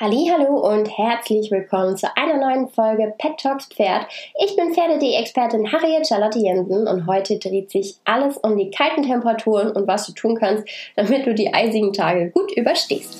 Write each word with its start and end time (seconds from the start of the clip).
Hallo 0.00 0.60
und 0.60 0.86
herzlich 0.96 1.50
willkommen 1.50 1.96
zu 1.96 2.06
einer 2.16 2.36
neuen 2.36 2.68
Folge 2.68 3.12
Pet 3.18 3.36
Talks 3.36 3.66
Pferd. 3.66 4.06
Ich 4.40 4.54
bin 4.54 4.72
Pferde.de-Expertin 4.72 5.72
Harriet 5.72 6.06
Charlotte 6.06 6.38
Jensen 6.38 6.86
und 6.86 7.08
heute 7.08 7.36
dreht 7.40 7.72
sich 7.72 7.96
alles 8.04 8.36
um 8.36 8.56
die 8.56 8.70
kalten 8.70 9.02
Temperaturen 9.02 9.72
und 9.72 9.88
was 9.88 10.06
du 10.06 10.12
tun 10.12 10.36
kannst, 10.36 10.68
damit 10.94 11.26
du 11.26 11.34
die 11.34 11.52
eisigen 11.52 11.92
Tage 11.92 12.30
gut 12.30 12.52
überstehst. 12.52 13.18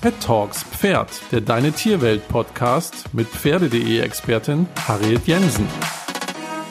Pet 0.00 0.18
Talks 0.22 0.62
Pferd, 0.62 1.10
der 1.30 1.42
Deine 1.42 1.70
Tierwelt 1.70 2.26
Podcast 2.28 3.12
mit 3.12 3.26
Pferde.de-Expertin 3.26 4.66
Harriet 4.86 5.26
Jensen. 5.26 5.68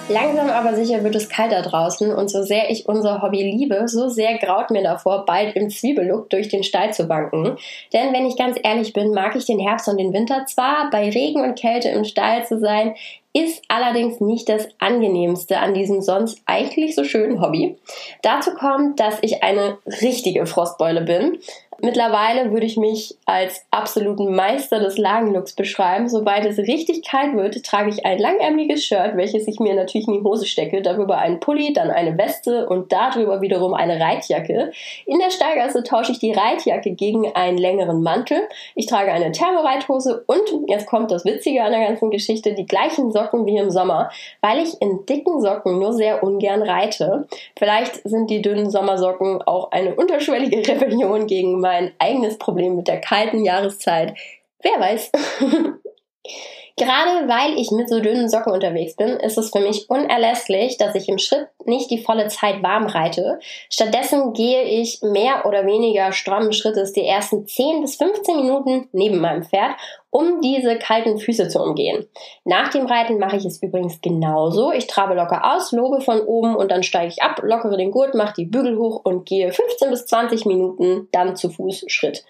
Langsam 0.09 0.49
aber 0.49 0.73
sicher 0.75 1.03
wird 1.03 1.15
es 1.15 1.27
kalter 1.27 1.61
draußen 1.61 2.13
und 2.13 2.29
so 2.29 2.41
sehr 2.41 2.69
ich 2.69 2.87
unser 2.87 3.21
Hobby 3.21 3.43
liebe, 3.43 3.87
so 3.87 4.07
sehr 4.07 4.37
graut 4.37 4.71
mir 4.71 4.81
davor, 4.81 5.25
bald 5.25 5.55
im 5.57 5.69
Zwiebellook 5.69 6.29
durch 6.29 6.47
den 6.47 6.63
Stall 6.63 6.93
zu 6.93 7.09
wanken. 7.09 7.57
Denn 7.91 8.13
wenn 8.13 8.25
ich 8.25 8.37
ganz 8.37 8.57
ehrlich 8.63 8.93
bin, 8.93 9.11
mag 9.11 9.35
ich 9.35 9.45
den 9.45 9.59
Herbst 9.59 9.89
und 9.89 9.97
den 9.97 10.13
Winter 10.13 10.45
zwar, 10.45 10.89
bei 10.91 11.09
Regen 11.09 11.41
und 11.41 11.59
Kälte 11.59 11.89
im 11.89 12.05
Stall 12.05 12.45
zu 12.45 12.57
sein, 12.57 12.95
ist 13.33 13.63
allerdings 13.67 14.19
nicht 14.19 14.49
das 14.49 14.67
angenehmste 14.79 15.59
an 15.59 15.73
diesem 15.73 16.01
sonst 16.01 16.41
eigentlich 16.45 16.95
so 16.95 17.03
schönen 17.03 17.41
Hobby. 17.41 17.77
Dazu 18.23 18.51
kommt, 18.51 18.99
dass 18.99 19.17
ich 19.21 19.43
eine 19.43 19.77
richtige 20.01 20.45
Frostbeule 20.45 21.01
bin. 21.01 21.37
Mittlerweile 21.79 22.51
würde 22.51 22.65
ich 22.65 22.75
mich 22.75 23.15
als 23.25 23.63
absoluten 23.69 24.33
Meister 24.33 24.79
des 24.79 24.97
Lagenlooks 24.97 25.53
beschreiben. 25.53 26.09
Sobald 26.09 26.43
es 26.45 26.57
richtig 26.57 27.07
kalt 27.07 27.35
wird, 27.35 27.63
trage 27.63 27.89
ich 27.89 28.03
ein 28.03 28.17
langärmliches 28.17 28.83
Shirt, 28.83 29.15
welches 29.15 29.47
ich 29.47 29.59
mir 29.59 29.75
natürlich 29.75 30.07
in 30.07 30.15
die 30.15 30.23
Hose 30.23 30.47
stecke, 30.47 30.81
darüber 30.81 31.19
einen 31.19 31.39
Pulli, 31.39 31.73
dann 31.73 31.91
eine 31.91 32.17
Weste 32.17 32.67
und 32.67 32.91
darüber 32.91 33.41
wiederum 33.41 33.75
eine 33.75 33.99
Reitjacke. 33.99 34.71
In 35.05 35.19
der 35.19 35.29
Steigasse 35.29 35.83
tausche 35.83 36.13
ich 36.13 36.19
die 36.19 36.31
Reitjacke 36.31 36.91
gegen 36.91 37.35
einen 37.35 37.59
längeren 37.59 38.01
Mantel. 38.01 38.39
Ich 38.73 38.87
trage 38.87 39.11
eine 39.11 39.31
Thermoreithose 39.31 40.23
und, 40.25 40.69
jetzt 40.69 40.87
kommt 40.87 41.11
das 41.11 41.25
Witzige 41.25 41.61
an 41.61 41.71
der 41.71 41.85
ganzen 41.85 42.09
Geschichte, 42.09 42.55
die 42.55 42.65
gleichen 42.65 43.11
Socken 43.17 43.45
wie 43.47 43.57
im 43.57 43.71
Sommer, 43.71 44.11
weil 44.41 44.59
ich 44.59 44.79
in 44.79 45.05
dicken 45.07 45.41
Socken 45.41 45.79
nur 45.79 45.93
sehr 45.93 46.23
ungern 46.23 46.61
reite. 46.61 47.27
Vielleicht 47.57 48.07
sind 48.07 48.29
die 48.29 48.43
dünnen 48.43 48.69
Sommersocken 48.69 49.41
auch 49.41 49.71
eine 49.71 49.95
unterschwellige 49.95 50.57
Rebellion 50.67 51.25
gegen 51.25 51.59
mein 51.59 51.91
eigenes 51.97 52.37
Problem 52.37 52.75
mit 52.75 52.87
der 52.87 53.01
kalten 53.01 53.43
Jahreszeit. 53.43 54.13
Wer 54.61 54.79
weiß. 54.79 55.11
Gerade 56.77 57.27
weil 57.27 57.57
ich 57.57 57.71
mit 57.71 57.89
so 57.89 57.99
dünnen 57.99 58.29
Socken 58.29 58.53
unterwegs 58.53 58.95
bin, 58.95 59.09
ist 59.09 59.37
es 59.37 59.49
für 59.49 59.59
mich 59.59 59.89
unerlässlich, 59.89 60.77
dass 60.77 60.93
ich 60.93 61.09
im 61.09 61.17
Schritt 61.17 61.47
nicht 61.65 61.89
die 61.89 62.03
volle 62.03 62.27
Zeit 62.27 62.61
warm 62.61 62.85
reite. 62.85 63.39
Stattdessen 63.69 64.33
gehe 64.33 64.63
ich 64.63 65.01
mehr 65.01 65.45
oder 65.47 65.65
weniger 65.65 66.11
strammen 66.11 66.53
Schrittes 66.53 66.93
die 66.93 67.05
ersten 67.05 67.47
10 67.47 67.81
bis 67.81 67.95
15 67.95 68.37
Minuten 68.37 68.89
neben 68.91 69.19
meinem 69.19 69.43
Pferd 69.43 69.71
um 70.09 70.41
diese 70.41 70.77
kalten 70.77 71.19
Füße 71.19 71.49
zu 71.49 71.61
umgehen. 71.61 72.07
Nach 72.45 72.69
dem 72.69 72.85
Reiten 72.85 73.19
mache 73.19 73.37
ich 73.37 73.45
es 73.45 73.61
übrigens 73.61 74.01
genauso. 74.01 74.71
Ich 74.71 74.87
trabe 74.87 75.13
locker 75.13 75.53
aus, 75.53 75.71
lobe 75.71 76.01
von 76.01 76.21
oben 76.21 76.55
und 76.55 76.71
dann 76.71 76.83
steige 76.83 77.09
ich 77.09 77.21
ab, 77.21 77.41
lockere 77.43 77.77
den 77.77 77.91
Gurt, 77.91 78.15
mache 78.15 78.33
die 78.37 78.45
Bügel 78.45 78.77
hoch 78.77 79.01
und 79.03 79.25
gehe 79.25 79.51
15 79.51 79.89
bis 79.89 80.05
20 80.05 80.45
Minuten 80.45 81.07
dann 81.11 81.35
zu 81.35 81.49
Fuß 81.49 81.85
Schritt. 81.87 82.23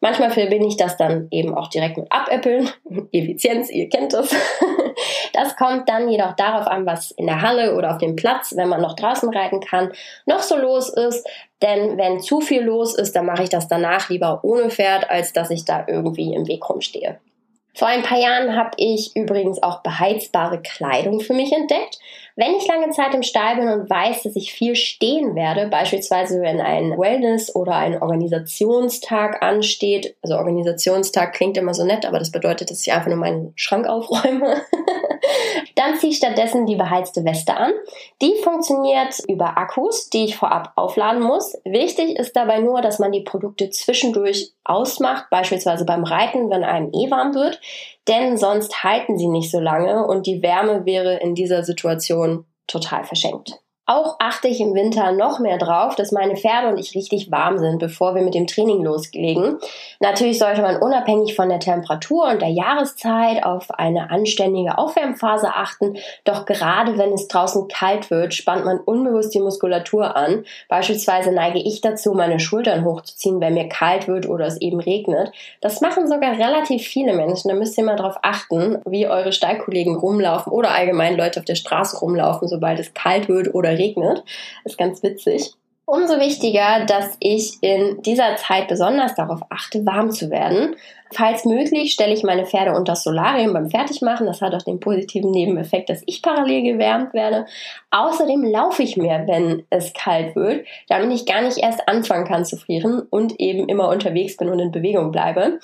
Manchmal 0.00 0.30
verbinde 0.30 0.68
ich 0.68 0.76
das 0.76 0.96
dann 0.96 1.28
eben 1.30 1.54
auch 1.54 1.68
direkt 1.68 1.98
mit 1.98 2.10
Abäppeln. 2.10 2.70
Effizienz, 3.12 3.68
ihr 3.70 3.88
kennt 3.94 4.14
es. 4.14 4.34
Das 5.32 5.56
kommt 5.56 5.88
dann 5.88 6.08
jedoch 6.08 6.36
darauf 6.36 6.68
an, 6.68 6.86
was 6.86 7.10
in 7.10 7.26
der 7.26 7.42
Halle 7.42 7.74
oder 7.74 7.90
auf 7.90 7.98
dem 7.98 8.14
Platz, 8.14 8.54
wenn 8.56 8.68
man 8.68 8.80
noch 8.80 8.94
draußen 8.94 9.28
reiten 9.34 9.58
kann, 9.58 9.90
noch 10.26 10.38
so 10.38 10.56
los 10.56 10.88
ist. 10.88 11.26
Denn 11.60 11.98
wenn 11.98 12.20
zu 12.20 12.40
viel 12.40 12.62
los 12.62 12.94
ist, 12.94 13.16
dann 13.16 13.26
mache 13.26 13.42
ich 13.42 13.48
das 13.48 13.66
danach 13.66 14.08
lieber 14.08 14.40
ohne 14.44 14.70
Pferd, 14.70 15.10
als 15.10 15.32
dass 15.32 15.50
ich 15.50 15.64
da 15.64 15.84
irgendwie 15.88 16.32
im 16.32 16.46
Weg 16.46 16.68
rumstehe. 16.68 17.18
Vor 17.74 17.88
ein 17.88 18.02
paar 18.02 18.18
Jahren 18.18 18.54
habe 18.56 18.70
ich 18.76 19.16
übrigens 19.16 19.60
auch 19.60 19.82
beheizbare 19.82 20.62
Kleidung 20.62 21.18
für 21.18 21.34
mich 21.34 21.52
entdeckt. 21.52 21.98
Wenn 22.36 22.56
ich 22.56 22.66
lange 22.66 22.90
Zeit 22.90 23.14
im 23.14 23.22
Stall 23.22 23.56
bin 23.56 23.68
und 23.68 23.88
weiß, 23.88 24.24
dass 24.24 24.34
ich 24.34 24.52
viel 24.52 24.74
stehen 24.74 25.36
werde, 25.36 25.68
beispielsweise 25.68 26.40
wenn 26.40 26.60
ein 26.60 26.98
Wellness- 26.98 27.54
oder 27.54 27.76
ein 27.76 28.02
Organisationstag 28.02 29.40
ansteht, 29.40 30.16
also 30.20 30.36
Organisationstag 30.36 31.32
klingt 31.32 31.56
immer 31.56 31.74
so 31.74 31.84
nett, 31.84 32.04
aber 32.04 32.18
das 32.18 32.32
bedeutet, 32.32 32.72
dass 32.72 32.84
ich 32.84 32.92
einfach 32.92 33.06
nur 33.06 33.18
meinen 33.18 33.52
Schrank 33.54 33.86
aufräume. 33.86 34.62
Dann 35.76 35.96
ziehe 35.96 36.10
ich 36.10 36.18
stattdessen 36.18 36.66
die 36.66 36.74
beheizte 36.74 37.24
Weste 37.24 37.56
an. 37.56 37.72
Die 38.20 38.34
funktioniert 38.42 39.20
über 39.28 39.56
Akkus, 39.56 40.10
die 40.10 40.24
ich 40.24 40.36
vorab 40.36 40.72
aufladen 40.74 41.22
muss. 41.22 41.56
Wichtig 41.64 42.18
ist 42.18 42.34
dabei 42.34 42.58
nur, 42.58 42.80
dass 42.80 42.98
man 42.98 43.12
die 43.12 43.22
Produkte 43.22 43.70
zwischendurch 43.70 44.52
ausmacht, 44.64 45.26
beispielsweise 45.30 45.84
beim 45.84 46.02
Reiten, 46.02 46.50
wenn 46.50 46.64
einem 46.64 46.90
eh 46.92 47.10
warm 47.10 47.34
wird, 47.34 47.60
denn 48.08 48.36
sonst 48.36 48.84
halten 48.84 49.18
sie 49.18 49.28
nicht 49.28 49.50
so 49.50 49.60
lange 49.60 50.06
und 50.06 50.26
die 50.26 50.42
Wärme 50.42 50.84
wäre 50.84 51.18
in 51.20 51.34
dieser 51.34 51.64
Situation 51.64 52.44
total 52.66 53.04
verschenkt. 53.04 53.60
Auch 53.86 54.16
achte 54.18 54.48
ich 54.48 54.62
im 54.62 54.72
Winter 54.72 55.12
noch 55.12 55.40
mehr 55.40 55.58
drauf, 55.58 55.94
dass 55.94 56.10
meine 56.10 56.36
Pferde 56.36 56.68
und 56.68 56.78
ich 56.78 56.94
richtig 56.94 57.30
warm 57.30 57.58
sind, 57.58 57.78
bevor 57.78 58.14
wir 58.14 58.22
mit 58.22 58.34
dem 58.34 58.46
Training 58.46 58.82
loslegen. 58.82 59.58
Natürlich 60.00 60.38
sollte 60.38 60.62
man 60.62 60.80
unabhängig 60.80 61.36
von 61.36 61.50
der 61.50 61.60
Temperatur 61.60 62.28
und 62.30 62.40
der 62.40 62.48
Jahreszeit 62.48 63.44
auf 63.44 63.70
eine 63.70 64.10
anständige 64.10 64.78
Aufwärmphase 64.78 65.48
achten. 65.48 65.98
Doch 66.24 66.46
gerade 66.46 66.96
wenn 66.96 67.12
es 67.12 67.28
draußen 67.28 67.68
kalt 67.68 68.10
wird, 68.10 68.32
spannt 68.32 68.64
man 68.64 68.78
unbewusst 68.78 69.34
die 69.34 69.40
Muskulatur 69.40 70.16
an. 70.16 70.46
Beispielsweise 70.70 71.30
neige 71.30 71.58
ich 71.58 71.82
dazu, 71.82 72.14
meine 72.14 72.40
Schultern 72.40 72.86
hochzuziehen, 72.86 73.42
wenn 73.42 73.52
mir 73.52 73.68
kalt 73.68 74.08
wird 74.08 74.26
oder 74.26 74.46
es 74.46 74.58
eben 74.62 74.80
regnet. 74.80 75.30
Das 75.60 75.82
machen 75.82 76.08
sogar 76.08 76.38
relativ 76.38 76.84
viele 76.84 77.12
Menschen. 77.12 77.50
Da 77.50 77.54
müsst 77.54 77.76
ihr 77.76 77.84
mal 77.84 77.96
drauf 77.96 78.16
achten, 78.22 78.80
wie 78.86 79.08
eure 79.08 79.32
Stallkollegen 79.32 79.94
rumlaufen 79.94 80.54
oder 80.54 80.70
allgemein 80.70 81.18
Leute 81.18 81.40
auf 81.40 81.44
der 81.44 81.54
Straße 81.54 81.98
rumlaufen, 81.98 82.48
sobald 82.48 82.80
es 82.80 82.94
kalt 82.94 83.28
wird 83.28 83.54
oder 83.54 83.73
regnet. 83.74 84.24
Das 84.64 84.72
ist 84.72 84.78
ganz 84.78 85.02
witzig. 85.02 85.54
Umso 85.86 86.18
wichtiger, 86.18 86.86
dass 86.86 87.14
ich 87.20 87.58
in 87.60 88.00
dieser 88.00 88.36
Zeit 88.36 88.68
besonders 88.68 89.14
darauf 89.16 89.42
achte, 89.50 89.84
warm 89.84 90.10
zu 90.10 90.30
werden. 90.30 90.76
Falls 91.12 91.44
möglich, 91.44 91.92
stelle 91.92 92.14
ich 92.14 92.22
meine 92.22 92.46
Pferde 92.46 92.74
unter 92.74 92.96
Solarium 92.96 93.52
beim 93.52 93.68
Fertigmachen. 93.68 94.26
Das 94.26 94.40
hat 94.40 94.54
auch 94.54 94.62
den 94.62 94.80
positiven 94.80 95.30
Nebeneffekt, 95.30 95.90
dass 95.90 96.02
ich 96.06 96.22
parallel 96.22 96.62
gewärmt 96.62 97.12
werde. 97.12 97.44
Außerdem 97.90 98.44
laufe 98.44 98.82
ich 98.82 98.96
mehr, 98.96 99.26
wenn 99.26 99.66
es 99.68 99.92
kalt 99.92 100.34
wird, 100.34 100.66
damit 100.88 101.12
ich 101.12 101.26
gar 101.26 101.42
nicht 101.42 101.58
erst 101.58 101.86
anfangen 101.86 102.26
kann 102.26 102.46
zu 102.46 102.56
frieren 102.56 103.02
und 103.10 103.38
eben 103.38 103.68
immer 103.68 103.90
unterwegs 103.90 104.38
bin 104.38 104.48
und 104.48 104.60
in 104.60 104.72
Bewegung 104.72 105.12
bleibe. 105.12 105.58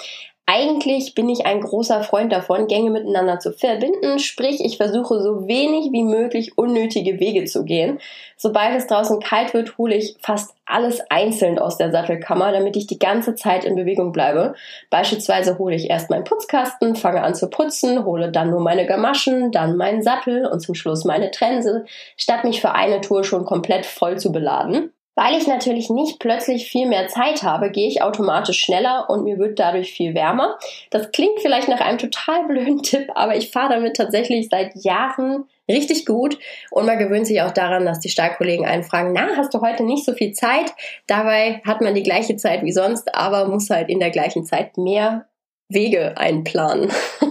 Eigentlich 0.53 1.15
bin 1.15 1.29
ich 1.29 1.47
ein 1.47 1.61
großer 1.61 2.03
Freund 2.03 2.33
davon, 2.33 2.67
Gänge 2.67 2.91
miteinander 2.91 3.39
zu 3.39 3.53
verbinden, 3.53 4.19
sprich 4.19 4.59
ich 4.59 4.79
versuche 4.79 5.23
so 5.23 5.47
wenig 5.47 5.93
wie 5.93 6.03
möglich 6.03 6.59
unnötige 6.59 7.21
Wege 7.21 7.45
zu 7.45 7.65
gehen. 7.65 8.01
Sobald 8.37 8.77
es 8.77 8.89
draußen 8.89 9.21
kalt 9.21 9.55
wird, 9.55 9.79
hole 9.79 9.95
ich 9.95 10.17
fast 10.21 10.57
alles 10.67 11.01
einzeln 11.09 11.61
aus 11.61 11.77
der 11.77 11.93
Sattelkammer, 11.93 12.51
damit 12.51 12.75
ich 12.75 12.89
die 12.89 12.99
ganze 12.99 13.37
Zeit 13.37 13.65
in 13.65 13.77
Bewegung 13.77 14.11
bleibe. 14.11 14.57
Beispielsweise 14.91 15.57
hole 15.57 15.77
ich 15.77 15.89
erst 15.89 16.11
meinen 16.11 16.25
Putzkasten, 16.25 16.97
fange 16.97 17.23
an 17.23 17.37
zu 17.37 17.49
putzen, 17.49 18.05
hole 18.05 18.33
dann 18.33 18.51
nur 18.51 18.61
meine 18.61 18.87
Gamaschen, 18.87 19.53
dann 19.53 19.77
meinen 19.77 20.03
Sattel 20.03 20.47
und 20.47 20.59
zum 20.59 20.75
Schluss 20.75 21.05
meine 21.05 21.31
Trense, 21.31 21.85
statt 22.17 22.43
mich 22.43 22.61
für 22.61 22.73
eine 22.73 23.01
Tour 23.01 23.23
schon 23.23 23.45
komplett 23.45 23.87
voll 23.87 24.19
zu 24.19 24.33
beladen. 24.33 24.93
Weil 25.17 25.37
ich 25.37 25.47
natürlich 25.47 25.91
nicht 25.91 26.19
plötzlich 26.19 26.71
viel 26.71 26.87
mehr 26.87 27.09
Zeit 27.09 27.43
habe, 27.43 27.71
gehe 27.71 27.89
ich 27.89 28.03
automatisch 28.03 28.61
schneller 28.61 29.11
und 29.11 29.25
mir 29.25 29.39
wird 29.39 29.59
dadurch 29.59 29.93
viel 29.93 30.15
wärmer. 30.15 30.59
Das 30.91 31.11
klingt 31.11 31.41
vielleicht 31.41 31.69
nach 31.69 31.81
einem 31.81 31.99
total 31.99 32.47
blöden 32.47 32.83
Tipp, 32.83 33.09
aber 33.15 33.37
ich 33.37 33.51
fahre 33.51 33.75
damit 33.75 33.97
tatsächlich 33.97 34.49
seit 34.51 34.75
Jahren 34.77 35.45
richtig 35.69 36.07
gut 36.07 36.39
und 36.71 36.87
man 36.87 36.99
gewöhnt 36.99 37.27
sich 37.27 37.43
auch 37.43 37.53
daran, 37.53 37.85
dass 37.85 38.01
die 38.01 38.09
Stallkollegen 38.09 38.67
einen 38.67 38.83
fragen, 38.83 39.13
na, 39.13 39.37
hast 39.37 39.55
du 39.55 39.61
heute 39.61 39.85
nicht 39.85 40.05
so 40.05 40.13
viel 40.13 40.33
Zeit? 40.33 40.73
Dabei 41.07 41.61
hat 41.67 41.81
man 41.81 41.95
die 41.95 42.03
gleiche 42.03 42.37
Zeit 42.37 42.63
wie 42.63 42.73
sonst, 42.73 43.15
aber 43.15 43.49
muss 43.49 43.71
halt 43.71 43.89
in 43.89 44.01
der 44.01 44.11
gleichen 44.11 44.45
Zeit 44.45 44.77
mehr 44.77 45.27
Wege 45.69 46.17
einplanen. 46.17 46.91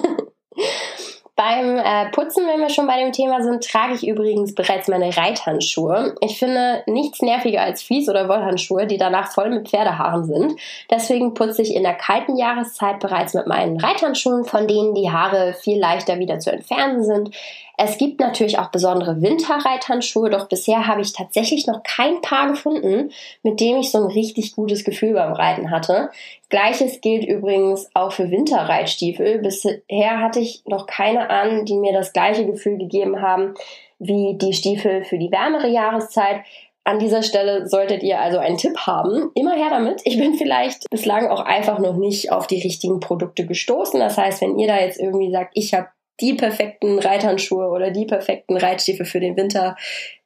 Beim 1.40 1.78
äh, 1.78 2.12
Putzen, 2.12 2.46
wenn 2.48 2.60
wir 2.60 2.70
schon 2.70 2.86
bei 2.86 3.02
dem 3.02 3.14
Thema 3.14 3.42
sind, 3.42 3.64
trage 3.64 3.94
ich 3.94 4.06
übrigens 4.06 4.54
bereits 4.54 4.90
meine 4.90 5.16
Reithandschuhe. 5.16 6.14
Ich 6.20 6.38
finde 6.38 6.84
nichts 6.86 7.22
nerviger 7.22 7.62
als 7.62 7.82
Vlies- 7.82 8.10
oder 8.10 8.28
Wollhandschuhe, 8.28 8.88
die 8.88 8.98
danach 8.98 9.32
voll 9.32 9.50
mit 9.50 9.70
Pferdehaaren 9.70 10.26
sind. 10.26 10.60
Deswegen 10.92 11.34
putze 11.34 11.62
ich 11.62 11.74
in 11.74 11.84
der 11.84 11.94
kalten 11.94 12.36
Jahreszeit 12.36 13.00
bereits 13.00 13.36
mit 13.36 13.48
meinen 13.48 13.80
Reithandschuhen, 13.80 14.44
von 14.44 14.68
denen 14.68 14.94
die 14.96 15.12
Haare 15.12 15.54
viel 15.54 15.80
leichter 15.80 16.20
wieder 16.20 16.40
zu 16.40 16.52
entfernen 16.52 17.06
sind. 17.06 17.34
Es 17.82 17.98
gibt 17.98 18.20
natürlich 18.20 18.60
auch 18.60 18.72
besondere 18.72 19.22
Winterreithandschuhe, 19.22 20.30
doch 20.30 20.50
bisher 20.50 20.86
habe 20.86 21.00
ich 21.00 21.14
tatsächlich 21.14 21.66
noch 21.66 21.82
kein 21.84 22.20
Paar 22.20 22.50
gefunden, 22.50 23.12
mit 23.42 23.62
dem 23.62 23.78
ich 23.78 23.90
so 23.92 24.00
ein 24.00 24.12
richtig 24.12 24.54
gutes 24.54 24.84
Gefühl 24.84 25.14
beim 25.14 25.32
Reiten 25.32 25.72
hatte. 25.72 26.10
Gleiches 26.50 27.00
gilt 27.00 27.24
übrigens 27.24 27.90
auch 27.94 28.12
für 28.12 28.30
Winterreitstiefel. 28.32 29.40
Bisher 29.40 30.20
hatte 30.20 30.42
ich 30.42 30.62
noch 30.66 30.88
keine 30.88 31.30
an, 31.30 31.64
die 31.64 31.78
mir 31.78 31.94
das 31.94 32.12
gleiche 32.12 32.46
Gefühl 32.46 32.78
gegeben 32.78 33.22
haben 33.22 33.54
wie 33.98 34.38
die 34.38 34.52
Stiefel 34.52 35.06
für 35.06 35.18
die 35.18 35.32
wärmere 35.32 35.70
Jahreszeit. 35.70 36.42
An 36.84 37.00
dieser 37.00 37.24
Stelle 37.24 37.66
solltet 37.70 38.04
ihr 38.04 38.20
also 38.20 38.40
einen 38.40 38.58
Tipp 38.58 38.76
haben. 38.80 39.32
Immer 39.36 39.56
her 39.56 39.70
damit. 39.70 40.02
Ich 40.04 40.18
bin 40.18 40.34
vielleicht 40.34 40.90
bislang 40.90 41.30
auch 41.30 41.42
einfach 41.42 41.80
noch 41.80 41.96
nicht 41.96 42.34
auf 42.34 42.46
die 42.46 42.62
richtigen 42.62 43.00
Produkte 43.00 43.46
gestoßen. 43.46 44.02
Das 44.02 44.18
heißt, 44.18 44.42
wenn 44.42 44.60
ihr 44.60 44.68
da 44.68 44.80
jetzt 44.80 45.00
irgendwie 45.00 45.32
sagt, 45.32 45.52
ich 45.54 45.74
habe 45.74 45.88
die 46.22 46.34
perfekten 46.34 47.00
Reithandschuhe 47.00 47.70
oder 47.70 47.92
die 47.92 48.06
perfekten 48.06 48.58
Reitstiefel 48.58 49.06
für 49.06 49.20
den 49.20 49.38
Winter, 49.38 49.76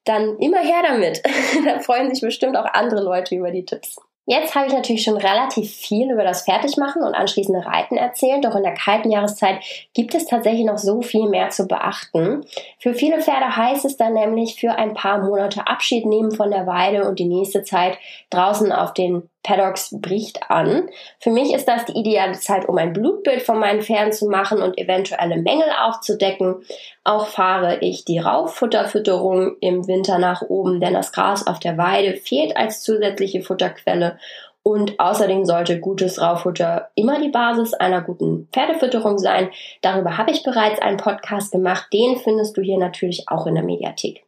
dann 0.05 0.37
immer 0.39 0.59
her 0.59 0.83
damit. 0.85 1.21
da 1.65 1.79
freuen 1.79 2.13
sich 2.13 2.21
bestimmt 2.21 2.57
auch 2.57 2.65
andere 2.65 3.01
Leute 3.01 3.35
über 3.35 3.51
die 3.51 3.65
Tipps. 3.65 3.97
Jetzt 4.25 4.55
habe 4.55 4.67
ich 4.67 4.73
natürlich 4.73 5.03
schon 5.03 5.17
relativ 5.17 5.69
viel 5.69 6.09
über 6.09 6.23
das 6.23 6.43
Fertigmachen 6.43 7.03
und 7.03 7.13
anschließende 7.13 7.65
Reiten 7.65 7.97
erzählt, 7.97 8.45
doch 8.45 8.55
in 8.55 8.63
der 8.63 8.73
kalten 8.73 9.11
Jahreszeit 9.11 9.59
gibt 9.93 10.15
es 10.15 10.25
tatsächlich 10.25 10.65
noch 10.65 10.77
so 10.77 11.01
viel 11.01 11.27
mehr 11.27 11.49
zu 11.49 11.67
beachten. 11.67 12.45
Für 12.79 12.93
viele 12.93 13.21
Pferde 13.21 13.57
heißt 13.57 13.83
es 13.83 13.97
dann 13.97 14.13
nämlich 14.13 14.55
für 14.55 14.71
ein 14.71 14.93
paar 14.93 15.19
Monate 15.19 15.67
Abschied 15.67 16.05
nehmen 16.05 16.31
von 16.31 16.51
der 16.51 16.65
Weide 16.65 17.05
und 17.05 17.19
die 17.19 17.25
nächste 17.25 17.63
Zeit 17.63 17.97
draußen 18.29 18.71
auf 18.71 18.93
den 18.93 19.29
Paddocks 19.43 19.93
bricht 19.99 20.49
an. 20.49 20.89
Für 21.19 21.29
mich 21.29 21.53
ist 21.53 21.67
das 21.67 21.85
die 21.85 21.99
ideale 21.99 22.33
Zeit, 22.33 22.67
um 22.67 22.77
ein 22.77 22.93
Blutbild 22.93 23.41
von 23.41 23.59
meinen 23.59 23.81
Pferden 23.81 24.13
zu 24.13 24.27
machen 24.27 24.61
und 24.61 24.77
eventuelle 24.77 25.37
Mängel 25.37 25.67
aufzudecken. 25.81 26.63
Auch 27.03 27.27
fahre 27.27 27.79
ich 27.81 28.05
die 28.05 28.19
Rauffutterfütterung 28.19 29.57
im 29.59 29.87
Winter 29.87 30.17
nach 30.17 30.41
oben, 30.41 30.79
denn 30.79 30.93
das 30.93 31.11
Gras 31.11 31.45
auf 31.45 31.59
der 31.59 31.77
Weide 31.77 32.15
fehlt 32.15 32.57
als 32.57 32.81
zusätzliche 32.81 33.41
Futterquelle. 33.41 34.17
Und 34.63 34.97
außerdem 34.97 35.43
sollte 35.43 35.81
gutes 35.81 36.21
Raufutter 36.21 36.89
immer 36.95 37.19
die 37.19 37.27
Basis 37.27 37.73
einer 37.73 38.01
guten 38.01 38.47
Pferdefütterung 38.53 39.17
sein. 39.17 39.49
Darüber 39.81 40.17
habe 40.17 40.31
ich 40.31 40.41
bereits 40.43 40.81
einen 40.81 40.95
Podcast 40.95 41.51
gemacht. 41.51 41.87
Den 41.91 42.15
findest 42.15 42.55
du 42.55 42.61
hier 42.61 42.77
natürlich 42.77 43.25
auch 43.27 43.45
in 43.45 43.55
der 43.55 43.63
Mediathek. 43.65 44.23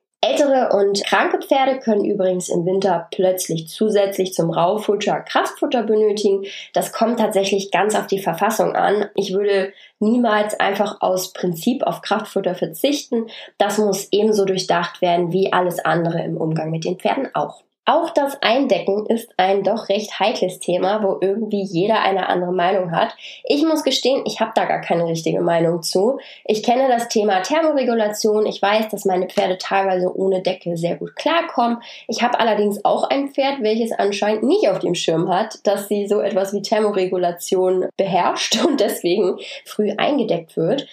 Ältere 0.55 0.77
und 0.77 1.03
kranke 1.05 1.39
Pferde 1.39 1.79
können 1.79 2.05
übrigens 2.05 2.49
im 2.49 2.65
Winter 2.65 3.07
plötzlich 3.11 3.67
zusätzlich 3.67 4.33
zum 4.33 4.51
Raufutter 4.51 5.21
Kraftfutter 5.21 5.83
benötigen. 5.83 6.45
Das 6.73 6.91
kommt 6.91 7.19
tatsächlich 7.19 7.71
ganz 7.71 7.95
auf 7.95 8.07
die 8.07 8.21
Verfassung 8.21 8.75
an. 8.75 9.09
Ich 9.15 9.33
würde 9.33 9.73
niemals 9.99 10.59
einfach 10.59 11.01
aus 11.01 11.33
Prinzip 11.33 11.83
auf 11.83 12.01
Kraftfutter 12.01 12.55
verzichten. 12.55 13.27
Das 13.57 13.77
muss 13.77 14.07
ebenso 14.11 14.45
durchdacht 14.45 15.01
werden 15.01 15.31
wie 15.31 15.51
alles 15.51 15.79
andere 15.79 16.23
im 16.23 16.37
Umgang 16.37 16.71
mit 16.71 16.85
den 16.85 16.97
Pferden 16.97 17.29
auch. 17.33 17.64
Auch 17.87 18.09
das 18.09 18.41
Eindecken 18.41 19.05
ist 19.05 19.29
ein 19.37 19.63
doch 19.63 19.89
recht 19.89 20.19
heikles 20.19 20.59
Thema, 20.59 21.03
wo 21.03 21.19
irgendwie 21.21 21.61
jeder 21.61 22.01
eine 22.01 22.29
andere 22.29 22.51
Meinung 22.51 22.91
hat. 22.91 23.15
Ich 23.43 23.63
muss 23.63 23.83
gestehen, 23.83 24.23
ich 24.25 24.39
habe 24.39 24.53
da 24.55 24.65
gar 24.65 24.81
keine 24.81 25.05
richtige 25.05 25.39
Meinung 25.41 25.83
zu. 25.83 26.17
Ich 26.45 26.63
kenne 26.63 26.87
das 26.87 27.09
Thema 27.09 27.41
Thermoregulation. 27.41 28.47
Ich 28.47 28.59
weiß, 28.59 28.89
dass 28.89 29.05
meine 29.05 29.27
Pferde 29.27 29.59
teilweise 29.59 30.11
ohne 30.15 30.41
Decke 30.41 30.77
sehr 30.77 30.95
gut 30.95 31.15
klarkommen. 31.15 31.77
Ich 32.07 32.23
habe 32.23 32.39
allerdings 32.39 32.83
auch 32.83 33.03
ein 33.03 33.29
Pferd, 33.29 33.61
welches 33.61 33.91
anscheinend 33.91 34.41
nicht 34.41 34.67
auf 34.67 34.79
dem 34.79 34.95
Schirm 34.95 35.29
hat, 35.29 35.59
dass 35.67 35.87
sie 35.87 36.07
so 36.07 36.21
etwas 36.21 36.53
wie 36.53 36.63
Thermoregulation 36.63 37.85
beherrscht 37.97 38.65
und 38.65 38.79
deswegen 38.79 39.37
früh 39.63 39.91
eingedeckt 39.95 40.57
wird. 40.57 40.87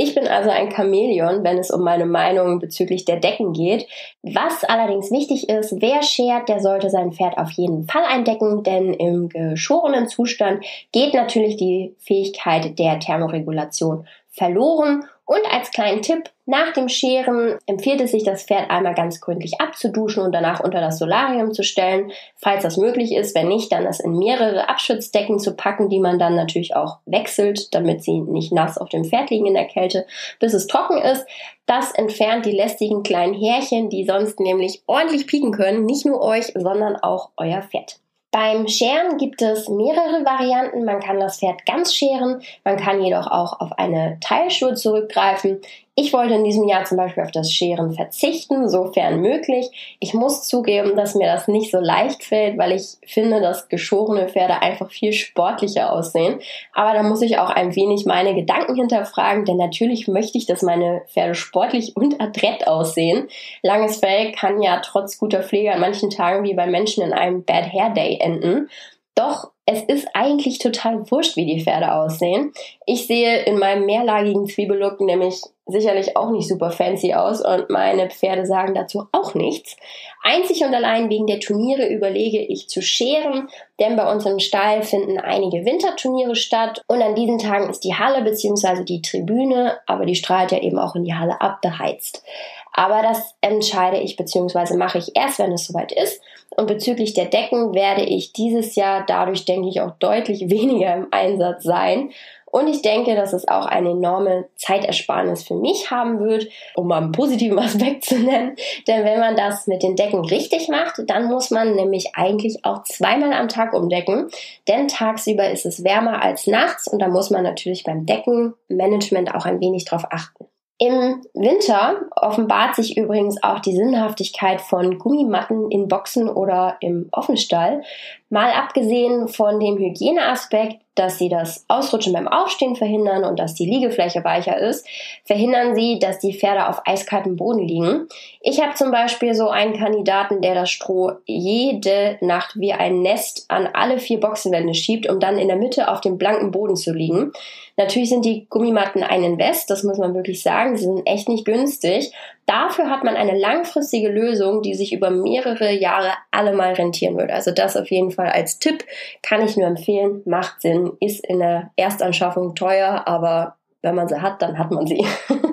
Ich 0.00 0.14
bin 0.14 0.28
also 0.28 0.48
ein 0.50 0.70
Chamäleon, 0.70 1.42
wenn 1.42 1.58
es 1.58 1.72
um 1.72 1.82
meine 1.82 2.06
Meinung 2.06 2.60
bezüglich 2.60 3.04
der 3.04 3.16
Decken 3.16 3.52
geht. 3.52 3.84
Was 4.22 4.62
allerdings 4.62 5.10
wichtig 5.10 5.48
ist, 5.48 5.74
wer 5.80 6.04
schert, 6.04 6.37
der 6.46 6.60
sollte 6.60 6.90
sein 6.90 7.12
Pferd 7.12 7.38
auf 7.38 7.50
jeden 7.52 7.86
Fall 7.86 8.04
eindecken, 8.04 8.62
denn 8.62 8.92
im 8.94 9.28
geschorenen 9.28 10.08
Zustand 10.08 10.64
geht 10.92 11.14
natürlich 11.14 11.56
die 11.56 11.94
Fähigkeit 11.98 12.78
der 12.78 13.00
Thermoregulation 13.00 14.06
verloren 14.30 15.04
und 15.28 15.44
als 15.52 15.70
kleinen 15.72 16.00
Tipp, 16.00 16.30
nach 16.46 16.72
dem 16.72 16.88
Scheren 16.88 17.58
empfiehlt 17.66 18.00
es 18.00 18.12
sich, 18.12 18.24
das 18.24 18.44
Pferd 18.44 18.70
einmal 18.70 18.94
ganz 18.94 19.20
gründlich 19.20 19.60
abzuduschen 19.60 20.22
und 20.22 20.32
danach 20.32 20.60
unter 20.60 20.80
das 20.80 20.98
Solarium 20.98 21.52
zu 21.52 21.62
stellen, 21.62 22.12
falls 22.34 22.62
das 22.62 22.78
möglich 22.78 23.12
ist. 23.12 23.34
Wenn 23.34 23.48
nicht, 23.48 23.70
dann 23.70 23.84
das 23.84 24.00
in 24.00 24.16
mehrere 24.16 24.70
Abschützdecken 24.70 25.38
zu 25.38 25.54
packen, 25.54 25.90
die 25.90 26.00
man 26.00 26.18
dann 26.18 26.34
natürlich 26.34 26.74
auch 26.74 27.00
wechselt, 27.04 27.74
damit 27.74 28.02
sie 28.02 28.20
nicht 28.20 28.52
nass 28.52 28.78
auf 28.78 28.88
dem 28.88 29.04
Pferd 29.04 29.28
liegen 29.28 29.44
in 29.44 29.52
der 29.52 29.66
Kälte, 29.66 30.06
bis 30.40 30.54
es 30.54 30.66
trocken 30.66 30.96
ist. 30.96 31.26
Das 31.66 31.92
entfernt 31.92 32.46
die 32.46 32.52
lästigen 32.52 33.02
kleinen 33.02 33.34
Härchen, 33.34 33.90
die 33.90 34.06
sonst 34.06 34.40
nämlich 34.40 34.82
ordentlich 34.86 35.26
pieken 35.26 35.52
können, 35.52 35.84
nicht 35.84 36.06
nur 36.06 36.22
euch, 36.22 36.54
sondern 36.54 36.96
auch 36.96 37.28
euer 37.36 37.60
Pferd. 37.60 38.00
Beim 38.30 38.68
Scheren 38.68 39.16
gibt 39.16 39.40
es 39.40 39.68
mehrere 39.68 40.24
Varianten. 40.24 40.84
Man 40.84 41.00
kann 41.00 41.18
das 41.18 41.38
Pferd 41.38 41.64
ganz 41.64 41.94
scheren, 41.94 42.42
man 42.62 42.76
kann 42.76 43.02
jedoch 43.02 43.26
auch 43.26 43.58
auf 43.60 43.72
eine 43.78 44.18
Teilschur 44.20 44.74
zurückgreifen. 44.74 45.60
Ich 46.00 46.12
wollte 46.12 46.34
in 46.34 46.44
diesem 46.44 46.68
Jahr 46.68 46.84
zum 46.84 46.96
Beispiel 46.96 47.24
auf 47.24 47.32
das 47.32 47.52
Scheren 47.52 47.92
verzichten, 47.92 48.68
sofern 48.68 49.20
möglich. 49.20 49.96
Ich 49.98 50.14
muss 50.14 50.46
zugeben, 50.46 50.94
dass 50.94 51.16
mir 51.16 51.26
das 51.26 51.48
nicht 51.48 51.72
so 51.72 51.80
leicht 51.80 52.22
fällt, 52.22 52.56
weil 52.56 52.70
ich 52.70 52.98
finde, 53.04 53.40
dass 53.40 53.68
geschorene 53.68 54.28
Pferde 54.28 54.62
einfach 54.62 54.92
viel 54.92 55.12
sportlicher 55.12 55.92
aussehen. 55.92 56.38
Aber 56.72 56.92
da 56.92 57.02
muss 57.02 57.20
ich 57.20 57.38
auch 57.38 57.50
ein 57.50 57.74
wenig 57.74 58.06
meine 58.06 58.36
Gedanken 58.36 58.76
hinterfragen, 58.76 59.44
denn 59.44 59.56
natürlich 59.56 60.06
möchte 60.06 60.38
ich, 60.38 60.46
dass 60.46 60.62
meine 60.62 61.02
Pferde 61.08 61.34
sportlich 61.34 61.96
und 61.96 62.20
adrett 62.20 62.68
aussehen. 62.68 63.26
Langes 63.64 63.96
Fell 63.96 64.30
kann 64.30 64.62
ja 64.62 64.80
trotz 64.84 65.18
guter 65.18 65.42
Pflege 65.42 65.72
an 65.72 65.80
manchen 65.80 66.10
Tagen 66.10 66.44
wie 66.44 66.54
bei 66.54 66.68
Menschen 66.68 67.02
in 67.02 67.12
einem 67.12 67.42
Bad 67.42 67.72
Hair 67.72 67.90
Day 67.90 68.18
enden. 68.20 68.68
Doch 69.16 69.50
es 69.70 69.82
ist 69.82 70.08
eigentlich 70.14 70.58
total 70.58 71.10
wurscht, 71.10 71.36
wie 71.36 71.44
die 71.44 71.62
Pferde 71.62 71.92
aussehen. 71.92 72.52
Ich 72.86 73.06
sehe 73.06 73.42
in 73.42 73.58
meinem 73.58 73.84
mehrlagigen 73.84 74.46
Zwiebellook 74.46 74.98
nämlich 75.02 75.42
sicherlich 75.66 76.16
auch 76.16 76.30
nicht 76.30 76.48
super 76.48 76.70
fancy 76.70 77.12
aus 77.12 77.44
und 77.44 77.68
meine 77.68 78.08
Pferde 78.08 78.46
sagen 78.46 78.74
dazu 78.74 79.08
auch 79.12 79.34
nichts. 79.34 79.76
Einzig 80.22 80.64
und 80.64 80.74
allein 80.74 81.10
wegen 81.10 81.26
der 81.26 81.40
Turniere 81.40 81.86
überlege 81.86 82.40
ich 82.40 82.70
zu 82.70 82.80
scheren, 82.80 83.48
denn 83.78 83.94
bei 83.96 84.10
uns 84.10 84.24
im 84.24 84.38
Stall 84.38 84.82
finden 84.82 85.18
einige 85.18 85.66
Winterturniere 85.66 86.34
statt 86.34 86.82
und 86.86 87.02
an 87.02 87.14
diesen 87.14 87.38
Tagen 87.38 87.68
ist 87.68 87.84
die 87.84 87.94
Halle 87.94 88.22
bzw. 88.22 88.84
die 88.84 89.02
Tribüne, 89.02 89.78
aber 89.86 90.06
die 90.06 90.14
strahlt 90.14 90.50
ja 90.50 90.62
eben 90.62 90.78
auch 90.78 90.96
in 90.96 91.04
die 91.04 91.14
Halle 91.14 91.42
abbeheizt. 91.42 92.24
Aber 92.72 93.02
das 93.02 93.34
entscheide 93.40 93.98
ich 93.98 94.16
bzw. 94.16 94.76
mache 94.76 94.98
ich 94.98 95.16
erst, 95.16 95.38
wenn 95.38 95.52
es 95.52 95.66
soweit 95.66 95.92
ist. 95.92 96.20
Und 96.56 96.66
bezüglich 96.66 97.14
der 97.14 97.26
Decken 97.26 97.74
werde 97.74 98.02
ich 98.02 98.32
dieses 98.32 98.74
Jahr 98.74 99.04
dadurch, 99.06 99.44
denke 99.44 99.68
ich, 99.68 99.80
auch 99.80 99.92
deutlich 99.98 100.40
weniger 100.50 100.94
im 100.94 101.08
Einsatz 101.10 101.64
sein. 101.64 102.10
Und 102.50 102.66
ich 102.68 102.80
denke, 102.80 103.14
dass 103.14 103.34
es 103.34 103.46
auch 103.46 103.66
eine 103.66 103.90
enorme 103.90 104.46
Zeitersparnis 104.56 105.42
für 105.42 105.54
mich 105.54 105.90
haben 105.90 106.18
wird, 106.18 106.48
um 106.74 106.88
mal 106.88 107.02
einen 107.02 107.12
positiven 107.12 107.58
Aspekt 107.58 108.04
zu 108.04 108.18
nennen. 108.18 108.56
Denn 108.86 109.04
wenn 109.04 109.20
man 109.20 109.36
das 109.36 109.66
mit 109.66 109.82
den 109.82 109.96
Decken 109.96 110.24
richtig 110.24 110.68
macht, 110.68 111.02
dann 111.06 111.28
muss 111.28 111.50
man 111.50 111.74
nämlich 111.74 112.14
eigentlich 112.14 112.64
auch 112.64 112.82
zweimal 112.84 113.34
am 113.34 113.48
Tag 113.48 113.74
umdecken. 113.74 114.30
Denn 114.66 114.88
tagsüber 114.88 115.50
ist 115.50 115.66
es 115.66 115.84
wärmer 115.84 116.22
als 116.22 116.46
nachts 116.46 116.88
und 116.88 117.00
da 117.00 117.08
muss 117.08 117.30
man 117.30 117.42
natürlich 117.42 117.84
beim 117.84 118.06
Deckenmanagement 118.06 119.34
auch 119.34 119.44
ein 119.44 119.60
wenig 119.60 119.84
drauf 119.84 120.04
achten. 120.10 120.46
Im 120.80 121.22
Winter 121.34 122.02
offenbart 122.14 122.76
sich 122.76 122.96
übrigens 122.96 123.42
auch 123.42 123.58
die 123.58 123.74
Sinnhaftigkeit 123.74 124.60
von 124.60 124.98
Gummimatten 124.98 125.72
in 125.72 125.88
Boxen 125.88 126.28
oder 126.28 126.76
im 126.80 127.08
Offenstall. 127.10 127.82
Mal 128.30 128.52
abgesehen 128.52 129.26
von 129.26 129.58
dem 129.58 129.76
Hygieneaspekt 129.76 130.80
dass 130.98 131.18
sie 131.18 131.28
das 131.28 131.64
Ausrutschen 131.68 132.12
beim 132.12 132.28
Aufstehen 132.28 132.76
verhindern 132.76 133.24
und 133.24 133.38
dass 133.38 133.54
die 133.54 133.66
Liegefläche 133.66 134.24
weicher 134.24 134.58
ist, 134.58 134.86
verhindern 135.24 135.74
sie, 135.74 135.98
dass 135.98 136.18
die 136.18 136.34
Pferde 136.34 136.68
auf 136.68 136.82
eiskaltem 136.86 137.36
Boden 137.36 137.66
liegen. 137.66 138.08
Ich 138.40 138.60
habe 138.60 138.74
zum 138.74 138.90
Beispiel 138.90 139.34
so 139.34 139.48
einen 139.48 139.78
Kandidaten, 139.78 140.40
der 140.40 140.54
das 140.54 140.70
Stroh 140.70 141.12
jede 141.26 142.18
Nacht 142.20 142.54
wie 142.56 142.72
ein 142.72 143.02
Nest 143.02 143.44
an 143.48 143.68
alle 143.72 143.98
vier 143.98 144.20
Boxenwände 144.20 144.74
schiebt, 144.74 145.08
um 145.08 145.20
dann 145.20 145.38
in 145.38 145.48
der 145.48 145.56
Mitte 145.56 145.88
auf 145.88 146.00
dem 146.00 146.18
blanken 146.18 146.50
Boden 146.50 146.76
zu 146.76 146.92
liegen. 146.92 147.32
Natürlich 147.78 148.08
sind 148.08 148.24
die 148.24 148.46
Gummimatten 148.50 149.04
ein 149.04 149.22
Invest, 149.22 149.70
das 149.70 149.84
muss 149.84 149.98
man 149.98 150.12
wirklich 150.12 150.42
sagen. 150.42 150.76
Sie 150.76 150.84
sind 150.84 151.06
echt 151.06 151.28
nicht 151.28 151.44
günstig. 151.44 152.12
Dafür 152.44 152.90
hat 152.90 153.04
man 153.04 153.14
eine 153.14 153.38
langfristige 153.38 154.08
Lösung, 154.08 154.62
die 154.62 154.74
sich 154.74 154.92
über 154.92 155.10
mehrere 155.10 155.70
Jahre 155.70 156.10
allemal 156.32 156.72
rentieren 156.72 157.16
würde. 157.16 157.34
Also 157.34 157.52
das 157.52 157.76
auf 157.76 157.88
jeden 157.90 158.10
Fall 158.10 158.30
als 158.30 158.58
Tipp 158.58 158.84
kann 159.22 159.42
ich 159.42 159.56
nur 159.56 159.68
empfehlen. 159.68 160.22
Macht 160.24 160.62
Sinn, 160.62 160.87
ist 161.00 161.24
in 161.26 161.40
der 161.40 161.70
Erstanschaffung 161.76 162.54
teuer, 162.54 163.02
aber 163.06 163.56
wenn 163.82 163.94
man 163.94 164.08
sie 164.08 164.20
hat, 164.20 164.42
dann 164.42 164.58
hat 164.58 164.70
man 164.70 164.86
sie. 164.86 165.06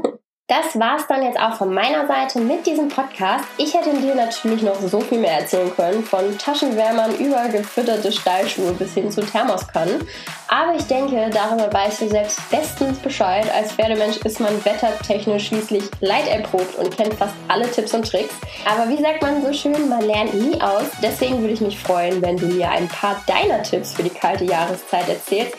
Das 0.48 0.80
war's 0.80 1.08
dann 1.08 1.24
jetzt 1.24 1.40
auch 1.40 1.56
von 1.56 1.74
meiner 1.74 2.06
Seite 2.06 2.40
mit 2.40 2.68
diesem 2.68 2.88
Podcast. 2.88 3.46
Ich 3.58 3.74
hätte 3.74 4.00
dir 4.00 4.14
natürlich 4.14 4.62
noch 4.62 4.80
so 4.80 5.00
viel 5.00 5.18
mehr 5.18 5.40
erzählen 5.40 5.75
können, 5.75 6.04
von 6.04 6.38
Taschenwärmern 6.38 7.16
über 7.16 7.50
gefütterte 7.50 8.12
Stallschuhe 8.12 8.72
bis 8.74 8.94
hin 8.94 9.10
zu 9.10 9.22
Thermoskannen. 9.22 10.08
Aber 10.48 10.75
ich 10.75 10.84
denke, 10.84 11.32
darüber 11.34 11.74
weißt 11.74 12.02
du 12.02 12.10
selbst 12.10 12.48
bestens 12.52 13.00
Bescheid. 13.00 13.52
Als 13.56 13.72
Pferdemensch 13.72 14.18
ist 14.18 14.40
man 14.40 14.64
wettertechnisch 14.64 15.48
schließlich 15.48 15.86
leiderprobt 16.02 16.75
und 16.75 16.96
kennt 16.96 17.16
fast 17.16 17.34
alle 17.48 17.70
Tipps 17.72 17.96
und 17.96 18.08
Tricks. 18.08 18.36
Aber 18.72 18.88
wie 18.88 19.02
sagt 19.02 19.24
man 19.24 19.44
so 19.44 19.52
schön, 19.52 19.90
man 19.90 20.04
lernt 20.04 20.36
nie 20.36 20.62
aus. 20.62 20.86
Deswegen 21.02 21.40
würde 21.40 21.56
ich 21.56 21.62
mich 21.62 21.80
freuen, 21.80 22.22
wenn 22.22 22.38
du 22.38 22.46
mir 22.46 22.70
ein 22.70 22.88
paar 22.88 23.20
deiner 23.25 23.64
Tipps 23.64 23.94
für 23.94 24.04
die 24.04 24.12
kalte 24.12 24.44
Jahreszeit 24.44 25.10
erzählst 25.10 25.56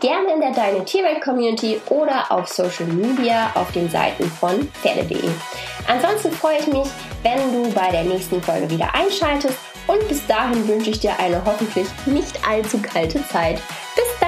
gerne 0.00 0.32
in 0.32 0.40
der 0.40 0.52
Deine 0.52 0.84
Tierwelt 0.84 1.22
Community 1.22 1.80
oder 1.90 2.30
auf 2.30 2.48
Social 2.48 2.86
Media 2.86 3.50
auf 3.54 3.70
den 3.72 3.88
Seiten 3.88 4.24
von 4.24 4.68
Pferde.de. 4.82 5.30
Ansonsten 5.86 6.32
freue 6.32 6.58
ich 6.58 6.66
mich, 6.66 6.88
wenn 7.22 7.52
du 7.52 7.70
bei 7.72 7.90
der 7.90 8.04
nächsten 8.04 8.42
Folge 8.42 8.68
wieder 8.70 8.94
einschaltest 8.94 9.58
und 9.86 10.08
bis 10.08 10.26
dahin 10.26 10.66
wünsche 10.66 10.90
ich 10.90 11.00
dir 11.00 11.18
eine 11.18 11.44
hoffentlich 11.44 11.86
nicht 12.06 12.48
allzu 12.48 12.80
kalte 12.80 13.26
Zeit. 13.28 13.60
Bis 13.94 14.20